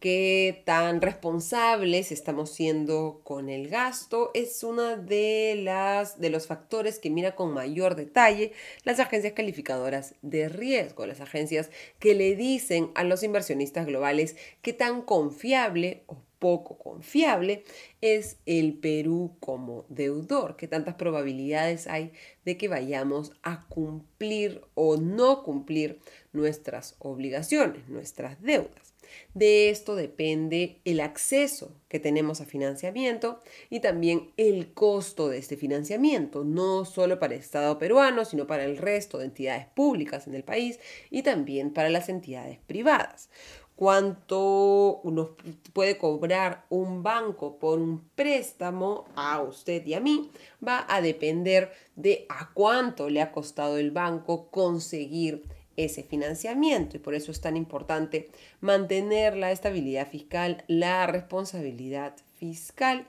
qué 0.00 0.62
tan 0.64 1.00
responsables 1.00 2.12
estamos 2.12 2.50
siendo 2.50 3.20
con 3.24 3.48
el 3.48 3.68
gasto 3.68 4.30
es 4.34 4.62
uno 4.62 4.96
de, 4.96 5.60
las, 5.62 6.20
de 6.20 6.30
los 6.30 6.46
factores 6.46 6.98
que 6.98 7.10
mira 7.10 7.34
con 7.34 7.52
mayor 7.52 7.96
detalle 7.96 8.52
las 8.84 9.00
agencias 9.00 9.32
calificadoras 9.32 10.14
de 10.22 10.48
riesgo, 10.48 11.06
las 11.06 11.20
agencias 11.20 11.70
que 11.98 12.14
le 12.14 12.36
dicen 12.36 12.90
a 12.94 13.04
los 13.04 13.22
inversionistas 13.22 13.86
globales 13.86 14.36
qué 14.62 14.72
tan 14.72 15.02
confiable 15.02 16.04
o 16.06 16.16
poco 16.38 16.78
confiable 16.78 17.64
es 18.00 18.36
el 18.46 18.74
Perú 18.74 19.36
como 19.40 19.84
deudor, 19.88 20.56
qué 20.56 20.68
tantas 20.68 20.94
probabilidades 20.94 21.88
hay 21.88 22.12
de 22.44 22.56
que 22.56 22.68
vayamos 22.68 23.32
a 23.42 23.66
cumplir 23.66 24.62
o 24.74 24.96
no 24.96 25.42
cumplir 25.42 25.98
nuestras 26.32 26.94
obligaciones, 27.00 27.88
nuestras 27.88 28.40
deudas. 28.40 28.94
De 29.34 29.70
esto 29.70 29.94
depende 29.94 30.80
el 30.84 31.00
acceso 31.00 31.72
que 31.88 32.00
tenemos 32.00 32.40
a 32.40 32.46
financiamiento 32.46 33.40
y 33.70 33.80
también 33.80 34.30
el 34.36 34.72
costo 34.72 35.28
de 35.28 35.38
este 35.38 35.56
financiamiento, 35.56 36.44
no 36.44 36.84
solo 36.84 37.18
para 37.18 37.34
el 37.34 37.40
Estado 37.40 37.78
peruano, 37.78 38.24
sino 38.24 38.46
para 38.46 38.64
el 38.64 38.76
resto 38.76 39.18
de 39.18 39.26
entidades 39.26 39.66
públicas 39.66 40.26
en 40.26 40.34
el 40.34 40.44
país 40.44 40.78
y 41.10 41.22
también 41.22 41.72
para 41.72 41.88
las 41.88 42.08
entidades 42.08 42.58
privadas. 42.66 43.30
Cuánto 43.78 45.00
uno 45.04 45.36
puede 45.72 45.98
cobrar 45.98 46.64
un 46.68 47.04
banco 47.04 47.60
por 47.60 47.78
un 47.78 48.08
préstamo 48.16 49.04
a 49.14 49.40
usted 49.40 49.86
y 49.86 49.94
a 49.94 50.00
mí 50.00 50.32
va 50.66 50.84
a 50.88 51.00
depender 51.00 51.70
de 51.94 52.26
a 52.28 52.50
cuánto 52.52 53.08
le 53.08 53.22
ha 53.22 53.30
costado 53.30 53.78
el 53.78 53.92
banco 53.92 54.50
conseguir 54.50 55.44
ese 55.78 56.02
financiamiento 56.02 56.96
y 56.96 57.00
por 57.00 57.14
eso 57.14 57.30
es 57.30 57.40
tan 57.40 57.56
importante 57.56 58.28
mantener 58.60 59.36
la 59.36 59.52
estabilidad 59.52 60.08
fiscal, 60.08 60.64
la 60.66 61.06
responsabilidad 61.06 62.16
fiscal 62.34 63.06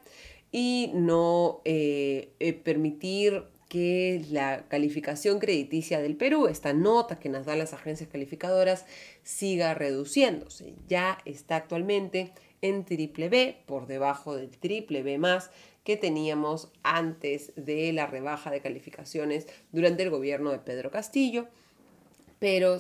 y 0.52 0.92
no 0.94 1.62
eh, 1.66 2.32
eh, 2.40 2.54
permitir 2.54 3.44
que 3.70 4.24
la 4.32 4.68
calificación 4.68 5.40
crediticia 5.40 6.00
del 6.00 6.16
Perú, 6.16 6.48
esta 6.48 6.74
nota 6.74 7.20
que 7.20 7.30
nos 7.30 7.46
dan 7.46 7.60
las 7.60 7.74
agencias 7.74 8.10
calificadoras, 8.10 8.86
siga 9.24 9.74
reduciéndose. 9.74 10.74
Ya 10.88 11.20
está 11.26 11.56
actualmente 11.58 12.34
en 12.62 12.84
triple 12.86 13.30
B, 13.30 13.58
por 13.66 13.88
debajo 13.88 14.36
del 14.36 14.50
triple 14.50 15.04
B 15.04 15.18
más 15.18 15.52
que 15.84 15.98
teníamos 15.98 16.72
antes 16.84 17.52
de 17.56 17.94
la 17.94 18.06
rebaja 18.06 18.52
de 18.52 18.62
calificaciones 18.62 19.48
durante 19.72 20.04
el 20.04 20.10
gobierno 20.10 20.52
de 20.52 20.60
Pedro 20.60 20.92
Castillo 20.92 21.48
pero 22.40 22.78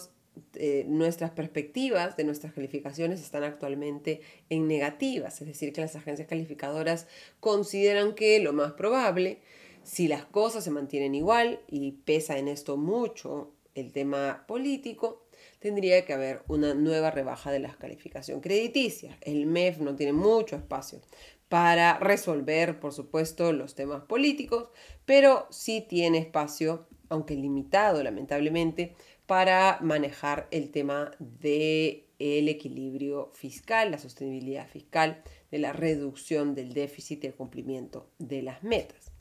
eh, 0.55 0.85
nuestras 0.87 1.31
perspectivas 1.31 2.17
de 2.17 2.23
nuestras 2.23 2.53
calificaciones 2.53 3.21
están 3.21 3.43
actualmente 3.43 4.21
en 4.49 4.67
negativas, 4.67 5.41
es 5.41 5.47
decir, 5.47 5.73
que 5.73 5.81
las 5.81 5.95
agencias 5.95 6.27
calificadoras 6.27 7.07
consideran 7.39 8.15
que 8.15 8.39
lo 8.39 8.53
más 8.53 8.73
probable, 8.73 9.39
si 9.83 10.07
las 10.07 10.25
cosas 10.25 10.63
se 10.63 10.71
mantienen 10.71 11.15
igual, 11.15 11.59
y 11.67 11.91
pesa 11.91 12.37
en 12.37 12.47
esto 12.47 12.77
mucho 12.77 13.53
el 13.75 13.91
tema 13.91 14.45
político, 14.47 15.25
tendría 15.59 16.05
que 16.05 16.13
haber 16.13 16.43
una 16.47 16.73
nueva 16.73 17.11
rebaja 17.11 17.51
de 17.51 17.59
la 17.59 17.73
calificación 17.75 18.39
crediticia. 18.39 19.17
El 19.21 19.45
MEF 19.45 19.79
no 19.79 19.95
tiene 19.95 20.13
mucho 20.13 20.55
espacio 20.55 21.01
para 21.49 21.97
resolver, 21.97 22.79
por 22.79 22.93
supuesto, 22.93 23.51
los 23.53 23.75
temas 23.75 24.03
políticos, 24.03 24.69
pero 25.05 25.47
sí 25.49 25.85
tiene 25.87 26.19
espacio, 26.19 26.87
aunque 27.09 27.35
limitado 27.35 28.03
lamentablemente, 28.03 28.95
para 29.29 29.77
manejar 29.83 30.47
el 30.49 30.71
tema 30.71 31.11
del 31.19 32.03
el 32.17 32.49
equilibrio 32.49 33.29
fiscal, 33.35 33.91
la 33.91 33.99
sostenibilidad 33.99 34.67
fiscal, 34.67 35.21
de 35.51 35.59
la 35.59 35.71
reducción 35.71 36.55
del 36.55 36.73
déficit 36.73 37.23
y 37.23 37.27
el 37.27 37.35
cumplimiento 37.35 38.09
de 38.17 38.41
las 38.41 38.63
metas. 38.63 39.11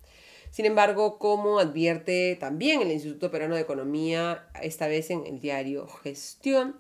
Sin 0.50 0.64
embargo, 0.64 1.18
como 1.18 1.58
advierte 1.58 2.36
también 2.40 2.80
el 2.80 2.90
Instituto 2.90 3.30
Peruano 3.30 3.54
de 3.54 3.60
Economía, 3.60 4.48
esta 4.62 4.88
vez 4.88 5.10
en 5.10 5.26
el 5.26 5.40
diario 5.40 5.86
Gestión, 5.86 6.76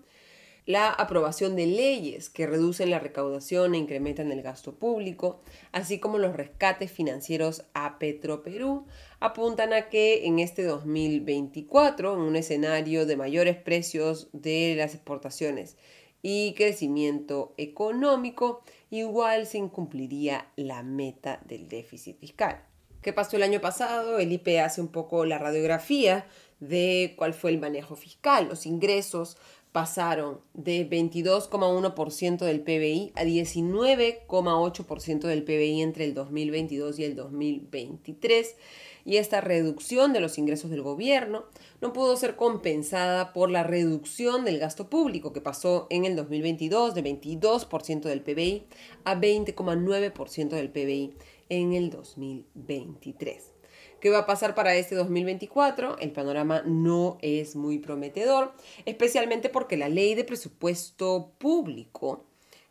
la 0.68 0.90
aprobación 0.90 1.56
de 1.56 1.64
leyes 1.64 2.28
que 2.28 2.46
reducen 2.46 2.90
la 2.90 2.98
recaudación 2.98 3.74
e 3.74 3.78
incrementan 3.78 4.30
el 4.30 4.42
gasto 4.42 4.74
público, 4.74 5.40
así 5.72 5.98
como 5.98 6.18
los 6.18 6.36
rescates 6.36 6.92
financieros 6.92 7.64
a 7.72 7.98
Petroperú, 7.98 8.84
apuntan 9.18 9.72
a 9.72 9.88
que 9.88 10.26
en 10.26 10.38
este 10.38 10.64
2024, 10.64 12.12
en 12.12 12.20
un 12.20 12.36
escenario 12.36 13.06
de 13.06 13.16
mayores 13.16 13.56
precios 13.56 14.28
de 14.34 14.74
las 14.76 14.94
exportaciones 14.94 15.78
y 16.20 16.52
crecimiento 16.52 17.54
económico, 17.56 18.62
igual 18.90 19.46
se 19.46 19.56
incumpliría 19.56 20.52
la 20.56 20.82
meta 20.82 21.40
del 21.46 21.66
déficit 21.70 22.18
fiscal. 22.18 22.62
¿Qué 23.00 23.14
pasó 23.14 23.36
el 23.36 23.42
año 23.42 23.62
pasado? 23.62 24.18
El 24.18 24.32
IPE 24.32 24.60
hace 24.60 24.82
un 24.82 24.88
poco 24.88 25.24
la 25.24 25.38
radiografía 25.38 26.26
de 26.60 27.14
cuál 27.16 27.32
fue 27.32 27.50
el 27.52 27.58
manejo 27.58 27.94
fiscal, 27.94 28.48
los 28.48 28.66
ingresos 28.66 29.36
pasaron 29.72 30.40
de 30.54 30.88
22,1% 30.88 32.38
del 32.38 32.60
PBI 32.60 33.12
a 33.14 33.24
19,8% 33.24 35.20
del 35.20 35.44
PBI 35.44 35.82
entre 35.82 36.04
el 36.04 36.14
2022 36.14 36.98
y 36.98 37.04
el 37.04 37.14
2023 37.14 38.56
y 39.04 39.16
esta 39.16 39.40
reducción 39.40 40.12
de 40.12 40.20
los 40.20 40.36
ingresos 40.38 40.70
del 40.70 40.82
gobierno 40.82 41.44
no 41.80 41.92
pudo 41.92 42.16
ser 42.16 42.36
compensada 42.36 43.32
por 43.32 43.50
la 43.50 43.62
reducción 43.62 44.44
del 44.44 44.58
gasto 44.58 44.90
público 44.90 45.32
que 45.32 45.40
pasó 45.40 45.86
en 45.90 46.04
el 46.04 46.16
2022 46.16 46.94
de 46.94 47.04
22% 47.04 48.02
del 48.02 48.22
PBI 48.22 48.66
a 49.04 49.14
20,9% 49.14 50.48
del 50.48 50.70
PBI 50.70 51.14
en 51.48 51.72
el 51.72 51.90
2023. 51.90 53.57
¿Qué 54.00 54.10
va 54.10 54.18
a 54.18 54.26
pasar 54.26 54.54
para 54.54 54.76
este 54.76 54.94
2024? 54.94 55.98
El 55.98 56.12
panorama 56.12 56.62
no 56.64 57.18
es 57.20 57.56
muy 57.56 57.80
prometedor, 57.80 58.52
especialmente 58.84 59.48
porque 59.48 59.76
la 59.76 59.88
ley 59.88 60.14
de 60.14 60.22
presupuesto 60.22 61.32
público, 61.38 62.24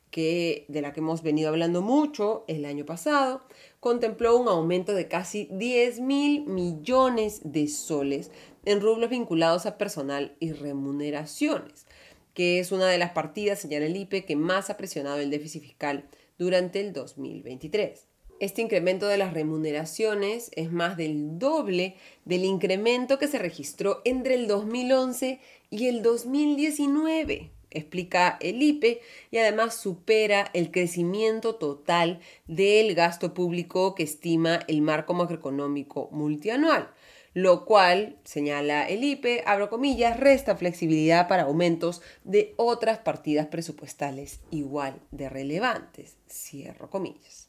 que, 0.09 0.63
de 0.69 0.81
la 0.81 0.93
que 0.93 1.01
hemos 1.01 1.23
venido 1.23 1.49
hablando 1.49 1.81
mucho 1.81 2.45
el 2.47 2.63
año 2.63 2.85
pasado, 2.85 3.41
contempló 3.81 4.37
un 4.37 4.47
aumento 4.47 4.93
de 4.93 5.09
casi 5.09 5.49
10 5.51 5.99
mil 5.99 6.45
millones 6.45 7.41
de 7.43 7.67
soles 7.67 8.31
en 8.63 8.79
rublos 8.79 9.09
vinculados 9.09 9.65
a 9.65 9.77
personal 9.77 10.37
y 10.39 10.53
remuneraciones, 10.53 11.87
que 12.33 12.59
es 12.59 12.71
una 12.71 12.87
de 12.87 12.99
las 12.99 13.11
partidas, 13.11 13.59
señala 13.59 13.85
el 13.85 13.97
IPE, 13.97 14.23
que 14.23 14.37
más 14.37 14.69
ha 14.69 14.77
presionado 14.77 15.17
el 15.17 15.29
déficit 15.29 15.61
fiscal 15.61 16.07
durante 16.37 16.79
el 16.79 16.93
2023. 16.93 18.06
Este 18.39 18.61
incremento 18.61 19.07
de 19.07 19.17
las 19.17 19.33
remuneraciones 19.33 20.51
es 20.55 20.71
más 20.71 20.95
del 20.95 21.39
doble 21.39 21.95
del 22.23 22.45
incremento 22.45 23.17
que 23.17 23.27
se 23.27 23.39
registró 23.39 24.01
entre 24.05 24.35
el 24.35 24.47
2011 24.47 25.39
y 25.71 25.87
el 25.87 26.03
2019, 26.03 27.49
explica 27.71 28.37
el 28.39 28.61
IPE, 28.61 29.01
y 29.31 29.37
además 29.39 29.75
supera 29.75 30.51
el 30.53 30.69
crecimiento 30.69 31.55
total 31.55 32.19
del 32.45 32.93
gasto 32.93 33.33
público 33.33 33.95
que 33.95 34.03
estima 34.03 34.59
el 34.67 34.83
marco 34.83 35.15
macroeconómico 35.15 36.09
multianual, 36.11 36.91
lo 37.33 37.65
cual, 37.65 38.17
señala 38.23 38.87
el 38.87 39.03
IPE, 39.03 39.45
abro 39.47 39.71
comillas, 39.71 40.19
resta 40.19 40.55
flexibilidad 40.55 41.27
para 41.27 41.43
aumentos 41.43 42.03
de 42.23 42.53
otras 42.57 42.99
partidas 42.99 43.47
presupuestales 43.47 44.41
igual 44.51 45.01
de 45.09 45.27
relevantes, 45.27 46.17
cierro 46.29 46.91
comillas. 46.91 47.46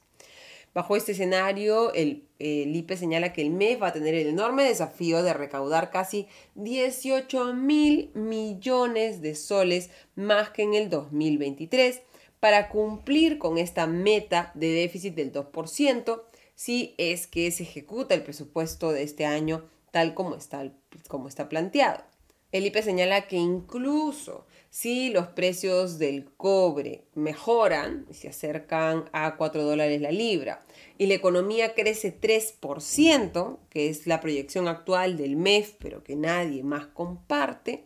Bajo 0.79 0.95
este 0.95 1.11
escenario, 1.11 1.93
el, 1.93 2.29
IPE 2.39 2.97
señala 2.97 3.33
que 3.33 3.43
el 3.43 3.51
MEF 3.51 3.83
va 3.83 3.89
a 3.89 3.93
tener 3.93 4.15
el 4.15 4.29
enorme 4.29 4.63
desafío 4.63 5.25
de 5.25 5.35
recaudar 5.35 5.91
casi 5.91 6.29
18 6.55 7.53
mil 7.55 8.13
millones 8.15 9.21
de 9.21 9.35
soles 9.35 9.91
más 10.15 10.51
que 10.51 10.63
en 10.63 10.75
el 10.75 10.89
2023 10.89 12.01
para 12.39 12.69
cumplir 12.69 13.39
con 13.39 13.59
esta 13.59 13.89
meta 13.89 14.53
de 14.55 14.69
déficit 14.69 15.17
del 15.17 15.33
2% 15.33 16.23
si 16.55 16.95
es 16.97 17.27
que 17.27 17.51
se 17.51 17.65
ejecuta 17.65 18.15
el 18.15 18.23
presupuesto 18.23 18.93
de 18.93 19.03
este 19.03 19.27
año 19.27 19.65
tal 19.91 20.15
como 20.15 20.37
está, 20.37 20.71
como 21.09 21.27
está 21.27 21.49
planteado. 21.49 22.05
El 22.51 22.65
IPE 22.65 22.83
señala 22.83 23.27
que 23.27 23.37
incluso 23.37 24.47
si 24.71 25.11
los 25.11 25.27
precios 25.29 25.99
del 25.99 26.25
cobre 26.37 27.05
mejoran 27.15 28.07
y 28.11 28.15
se 28.15 28.29
acercan 28.29 29.05
a 29.13 29.37
4 29.37 29.65
dólares 29.65 30.01
la 30.01 30.11
libra 30.11 30.65
y 30.97 31.07
la 31.07 31.15
economía 31.15 31.75
crece 31.75 32.19
3%, 32.19 33.59
que 33.69 33.91
es 33.91 34.07
la 34.07 34.21
proyección 34.21 34.67
actual 34.67 35.19
del 35.19 35.37
MEF, 35.37 35.75
pero 35.79 36.03
que 36.03 36.17
nadie 36.17 36.63
más 36.63 36.87
comparte, 36.87 37.85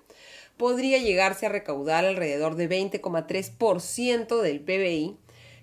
podría 0.56 0.98
llegarse 0.98 1.46
a 1.46 1.48
recaudar 1.48 2.04
alrededor 2.04 2.54
de 2.54 2.68
20,3% 2.68 4.40
del 4.40 4.60
PBI, 4.60 5.16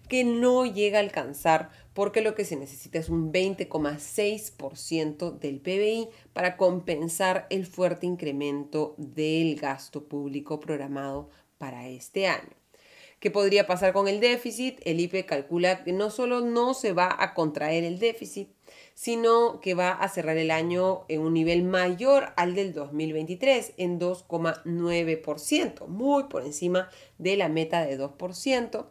que 0.10 0.26
no 0.26 0.66
llega 0.66 0.98
a 0.98 1.02
alcanzar 1.02 1.70
porque 2.00 2.22
lo 2.22 2.34
que 2.34 2.46
se 2.46 2.56
necesita 2.56 2.98
es 2.98 3.10
un 3.10 3.34
20,6% 3.34 5.38
del 5.38 5.60
PBI 5.60 6.08
para 6.32 6.56
compensar 6.56 7.46
el 7.50 7.66
fuerte 7.66 8.06
incremento 8.06 8.96
del 8.98 9.58
gasto 9.58 10.08
público 10.08 10.62
programado 10.62 11.30
para 11.58 11.90
este 11.90 12.28
año. 12.28 12.56
¿Qué 13.20 13.32
podría 13.32 13.68
pasar 13.68 13.92
con 13.92 14.08
el 14.08 14.22
déficit? 14.22 14.80
El 14.86 15.02
IPE 15.02 15.26
calcula 15.26 15.84
que 15.84 15.92
no 15.92 16.10
solo 16.10 16.40
no 16.40 16.74
se 16.74 16.94
va 16.94 17.14
a 17.20 17.34
contraer 17.34 17.84
el 17.84 18.00
déficit, 18.00 18.48
sino 18.94 19.60
que 19.60 19.74
va 19.74 19.92
a 19.92 20.08
cerrar 20.08 20.38
el 20.38 20.52
año 20.52 21.04
en 21.10 21.20
un 21.20 21.34
nivel 21.34 21.64
mayor 21.64 22.32
al 22.38 22.56
del 22.56 22.74
2023, 22.74 23.74
en 23.76 24.00
2,9%, 24.00 25.88
muy 25.88 26.24
por 26.30 26.46
encima 26.46 26.90
de 27.18 27.36
la 27.36 27.50
meta 27.50 27.86
de 27.86 28.00
2%, 28.00 28.86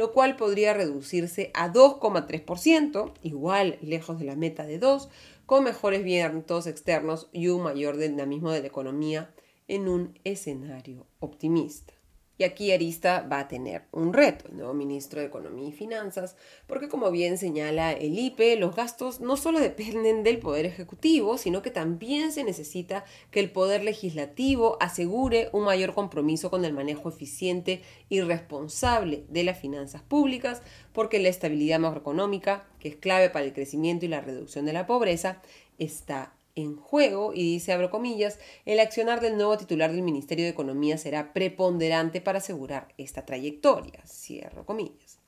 lo 0.00 0.12
cual 0.12 0.34
podría 0.34 0.72
reducirse 0.72 1.50
a 1.52 1.70
2,3%, 1.70 3.12
igual 3.20 3.76
lejos 3.82 4.18
de 4.18 4.24
la 4.24 4.34
meta 4.34 4.64
de 4.64 4.80
2%, 4.80 5.10
con 5.44 5.62
mejores 5.62 6.02
vientos 6.04 6.66
externos 6.66 7.28
y 7.34 7.48
un 7.48 7.64
mayor 7.64 7.98
dinamismo 7.98 8.50
de 8.50 8.62
la 8.62 8.66
economía 8.66 9.34
en 9.68 9.90
un 9.90 10.18
escenario 10.24 11.06
optimista. 11.18 11.92
Y 12.40 12.44
aquí 12.44 12.72
Arista 12.72 13.20
va 13.30 13.40
a 13.40 13.48
tener 13.48 13.82
un 13.92 14.14
reto, 14.14 14.46
el 14.48 14.56
nuevo 14.56 14.72
ministro 14.72 15.20
de 15.20 15.26
Economía 15.26 15.68
y 15.68 15.72
Finanzas, 15.72 16.36
porque 16.66 16.88
como 16.88 17.10
bien 17.10 17.36
señala 17.36 17.92
el 17.92 18.18
IPE, 18.18 18.56
los 18.56 18.74
gastos 18.74 19.20
no 19.20 19.36
solo 19.36 19.60
dependen 19.60 20.22
del 20.22 20.38
Poder 20.38 20.64
Ejecutivo, 20.64 21.36
sino 21.36 21.60
que 21.60 21.70
también 21.70 22.32
se 22.32 22.42
necesita 22.42 23.04
que 23.30 23.40
el 23.40 23.50
Poder 23.50 23.84
Legislativo 23.84 24.78
asegure 24.80 25.50
un 25.52 25.64
mayor 25.64 25.92
compromiso 25.92 26.50
con 26.50 26.64
el 26.64 26.72
manejo 26.72 27.10
eficiente 27.10 27.82
y 28.08 28.22
responsable 28.22 29.26
de 29.28 29.44
las 29.44 29.58
finanzas 29.58 30.00
públicas, 30.00 30.62
porque 30.94 31.18
la 31.18 31.28
estabilidad 31.28 31.78
macroeconómica, 31.78 32.64
que 32.78 32.88
es 32.88 32.96
clave 32.96 33.28
para 33.28 33.44
el 33.44 33.52
crecimiento 33.52 34.06
y 34.06 34.08
la 34.08 34.22
reducción 34.22 34.64
de 34.64 34.72
la 34.72 34.86
pobreza, 34.86 35.42
está 35.76 36.32
en 36.54 36.76
juego 36.76 37.32
y 37.34 37.42
dice, 37.42 37.72
abro 37.72 37.90
comillas, 37.90 38.38
el 38.64 38.80
accionar 38.80 39.20
del 39.20 39.36
nuevo 39.36 39.56
titular 39.56 39.92
del 39.92 40.02
Ministerio 40.02 40.44
de 40.44 40.50
Economía 40.50 40.98
será 40.98 41.32
preponderante 41.32 42.20
para 42.20 42.38
asegurar 42.38 42.88
esta 42.98 43.24
trayectoria, 43.24 44.00
cierro 44.06 44.66
comillas. 44.66 45.18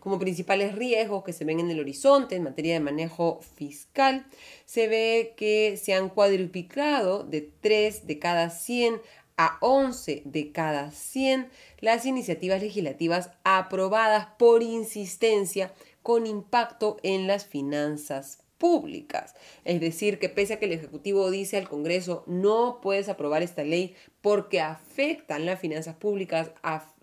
Como 0.00 0.18
principales 0.18 0.76
riesgos 0.76 1.24
que 1.24 1.32
se 1.32 1.44
ven 1.44 1.58
en 1.58 1.70
el 1.70 1.80
horizonte 1.80 2.36
en 2.36 2.44
materia 2.44 2.74
de 2.74 2.80
manejo 2.80 3.40
fiscal, 3.56 4.26
se 4.64 4.86
ve 4.86 5.34
que 5.36 5.76
se 5.76 5.94
han 5.94 6.10
cuadruplicado 6.10 7.24
de 7.24 7.40
3 7.60 8.06
de 8.06 8.18
cada 8.18 8.50
100 8.50 9.00
a 9.36 9.58
11 9.60 10.22
de 10.24 10.52
cada 10.52 10.90
100 10.92 11.48
las 11.80 12.06
iniciativas 12.06 12.62
legislativas 12.62 13.30
aprobadas 13.44 14.28
por 14.38 14.62
insistencia 14.62 15.72
con 16.02 16.26
impacto 16.26 16.98
en 17.02 17.26
las 17.26 17.44
finanzas 17.44 18.45
públicas. 18.58 19.34
Es 19.64 19.80
decir, 19.80 20.18
que 20.18 20.28
pese 20.28 20.54
a 20.54 20.58
que 20.58 20.66
el 20.66 20.72
Ejecutivo 20.72 21.30
dice 21.30 21.56
al 21.56 21.68
Congreso 21.68 22.24
no 22.26 22.80
puedes 22.82 23.08
aprobar 23.08 23.42
esta 23.42 23.64
ley 23.64 23.94
porque 24.20 24.60
afectan 24.60 25.46
las 25.46 25.60
finanzas 25.60 25.96
públicas, 25.96 26.50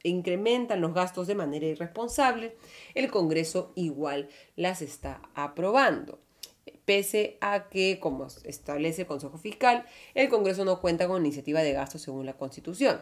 incrementan 0.04 0.82
los 0.82 0.94
gastos 0.94 1.28
de 1.28 1.36
manera 1.36 1.66
irresponsable, 1.66 2.56
el 2.96 3.10
Congreso 3.10 3.72
igual 3.76 4.30
las 4.56 4.82
está 4.82 5.22
aprobando. 5.36 6.20
Pese 6.86 7.38
a 7.40 7.70
que, 7.70 8.00
como 8.00 8.28
establece 8.44 9.04
el 9.04 9.08
Consejo 9.08 9.38
Fiscal, 9.38 9.86
el 10.16 10.30
Congreso 10.30 10.66
no 10.66 10.82
cuenta 10.82 11.08
con 11.08 11.26
iniciativa 11.26 11.62
de 11.62 11.74
gasto 11.74 11.98
según 11.98 12.26
la 12.26 12.38
Constitución. 12.38 13.02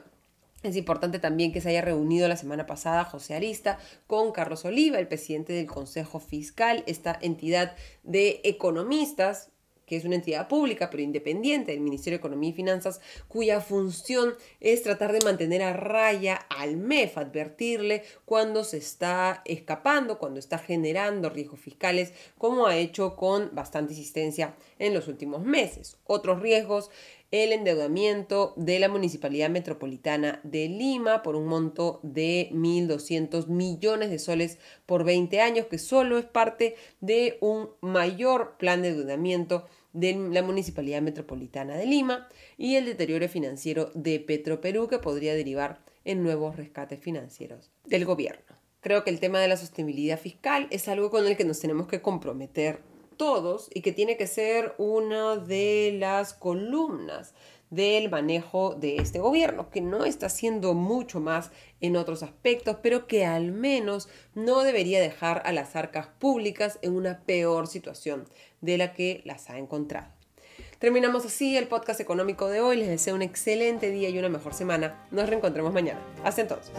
Es 0.63 0.75
importante 0.75 1.17
también 1.17 1.51
que 1.51 1.61
se 1.61 1.69
haya 1.69 1.81
reunido 1.81 2.27
la 2.27 2.37
semana 2.37 2.67
pasada 2.67 3.03
José 3.03 3.33
Arista 3.33 3.79
con 4.05 4.31
Carlos 4.31 4.63
Oliva, 4.63 4.99
el 4.99 5.07
presidente 5.07 5.53
del 5.53 5.65
Consejo 5.65 6.19
Fiscal, 6.19 6.83
esta 6.85 7.17
entidad 7.21 7.75
de 8.03 8.41
economistas 8.43 9.51
que 9.91 9.97
es 9.97 10.05
una 10.05 10.15
entidad 10.15 10.47
pública 10.47 10.89
pero 10.89 11.03
independiente 11.03 11.73
del 11.73 11.81
Ministerio 11.81 12.17
de 12.17 12.21
Economía 12.21 12.51
y 12.51 12.53
Finanzas, 12.53 13.01
cuya 13.27 13.59
función 13.59 14.35
es 14.61 14.83
tratar 14.83 15.11
de 15.11 15.19
mantener 15.19 15.63
a 15.63 15.73
raya 15.73 16.35
al 16.47 16.77
MEF, 16.77 17.17
advertirle 17.17 18.03
cuando 18.23 18.63
se 18.63 18.77
está 18.77 19.41
escapando, 19.43 20.17
cuando 20.17 20.39
está 20.39 20.59
generando 20.59 21.29
riesgos 21.29 21.59
fiscales, 21.59 22.13
como 22.37 22.67
ha 22.67 22.77
hecho 22.77 23.17
con 23.17 23.53
bastante 23.53 23.91
insistencia 23.91 24.55
en 24.79 24.93
los 24.93 25.09
últimos 25.09 25.43
meses. 25.43 25.97
Otros 26.05 26.41
riesgos 26.41 26.89
el 27.31 27.53
endeudamiento 27.53 28.53
de 28.57 28.77
la 28.79 28.89
Municipalidad 28.89 29.49
Metropolitana 29.49 30.41
de 30.43 30.67
Lima 30.67 31.23
por 31.23 31.37
un 31.37 31.47
monto 31.47 32.01
de 32.03 32.49
1.200 32.51 33.47
millones 33.47 34.09
de 34.09 34.19
soles 34.19 34.59
por 34.85 35.05
20 35.05 35.39
años, 35.39 35.65
que 35.67 35.77
solo 35.77 36.17
es 36.17 36.25
parte 36.25 36.75
de 36.99 37.37
un 37.39 37.69
mayor 37.79 38.57
plan 38.57 38.81
de 38.81 38.89
endeudamiento 38.89 39.65
de 39.93 40.13
la 40.13 40.43
Municipalidad 40.43 41.01
Metropolitana 41.01 41.77
de 41.77 41.85
Lima 41.85 42.27
y 42.57 42.75
el 42.75 42.85
deterioro 42.85 43.27
financiero 43.29 43.91
de 43.93 44.19
Petroperú 44.19 44.89
que 44.89 44.99
podría 44.99 45.33
derivar 45.33 45.79
en 46.03 46.23
nuevos 46.23 46.57
rescates 46.57 46.99
financieros 46.99 47.71
del 47.85 48.05
gobierno. 48.05 48.57
Creo 48.81 49.03
que 49.03 49.09
el 49.09 49.19
tema 49.19 49.39
de 49.39 49.47
la 49.47 49.57
sostenibilidad 49.57 50.19
fiscal 50.19 50.67
es 50.71 50.87
algo 50.87 51.11
con 51.11 51.27
el 51.27 51.37
que 51.37 51.45
nos 51.45 51.59
tenemos 51.59 51.87
que 51.87 52.01
comprometer 52.01 52.81
todos 53.21 53.69
y 53.71 53.81
que 53.81 53.91
tiene 53.91 54.17
que 54.17 54.25
ser 54.25 54.73
una 54.79 55.35
de 55.37 55.95
las 55.99 56.33
columnas 56.33 57.35
del 57.69 58.09
manejo 58.09 58.73
de 58.73 58.95
este 58.95 59.19
gobierno, 59.19 59.69
que 59.69 59.79
no 59.79 60.05
está 60.05 60.25
haciendo 60.25 60.73
mucho 60.73 61.19
más 61.19 61.51
en 61.81 61.97
otros 61.97 62.23
aspectos, 62.23 62.77
pero 62.81 63.05
que 63.05 63.27
al 63.27 63.51
menos 63.51 64.09
no 64.33 64.63
debería 64.63 64.99
dejar 64.99 65.43
a 65.45 65.51
las 65.51 65.75
arcas 65.75 66.07
públicas 66.07 66.79
en 66.81 66.95
una 66.95 67.19
peor 67.19 67.67
situación 67.67 68.27
de 68.59 68.79
la 68.79 68.91
que 68.91 69.21
las 69.23 69.51
ha 69.51 69.59
encontrado. 69.59 70.07
Terminamos 70.79 71.23
así 71.23 71.55
el 71.57 71.67
podcast 71.67 71.99
económico 71.99 72.47
de 72.47 72.59
hoy. 72.59 72.77
Les 72.77 72.87
deseo 72.87 73.13
un 73.13 73.21
excelente 73.21 73.91
día 73.91 74.09
y 74.09 74.17
una 74.17 74.29
mejor 74.29 74.55
semana. 74.55 75.05
Nos 75.11 75.29
reencontremos 75.29 75.71
mañana. 75.71 75.99
Hasta 76.23 76.41
entonces. 76.41 76.73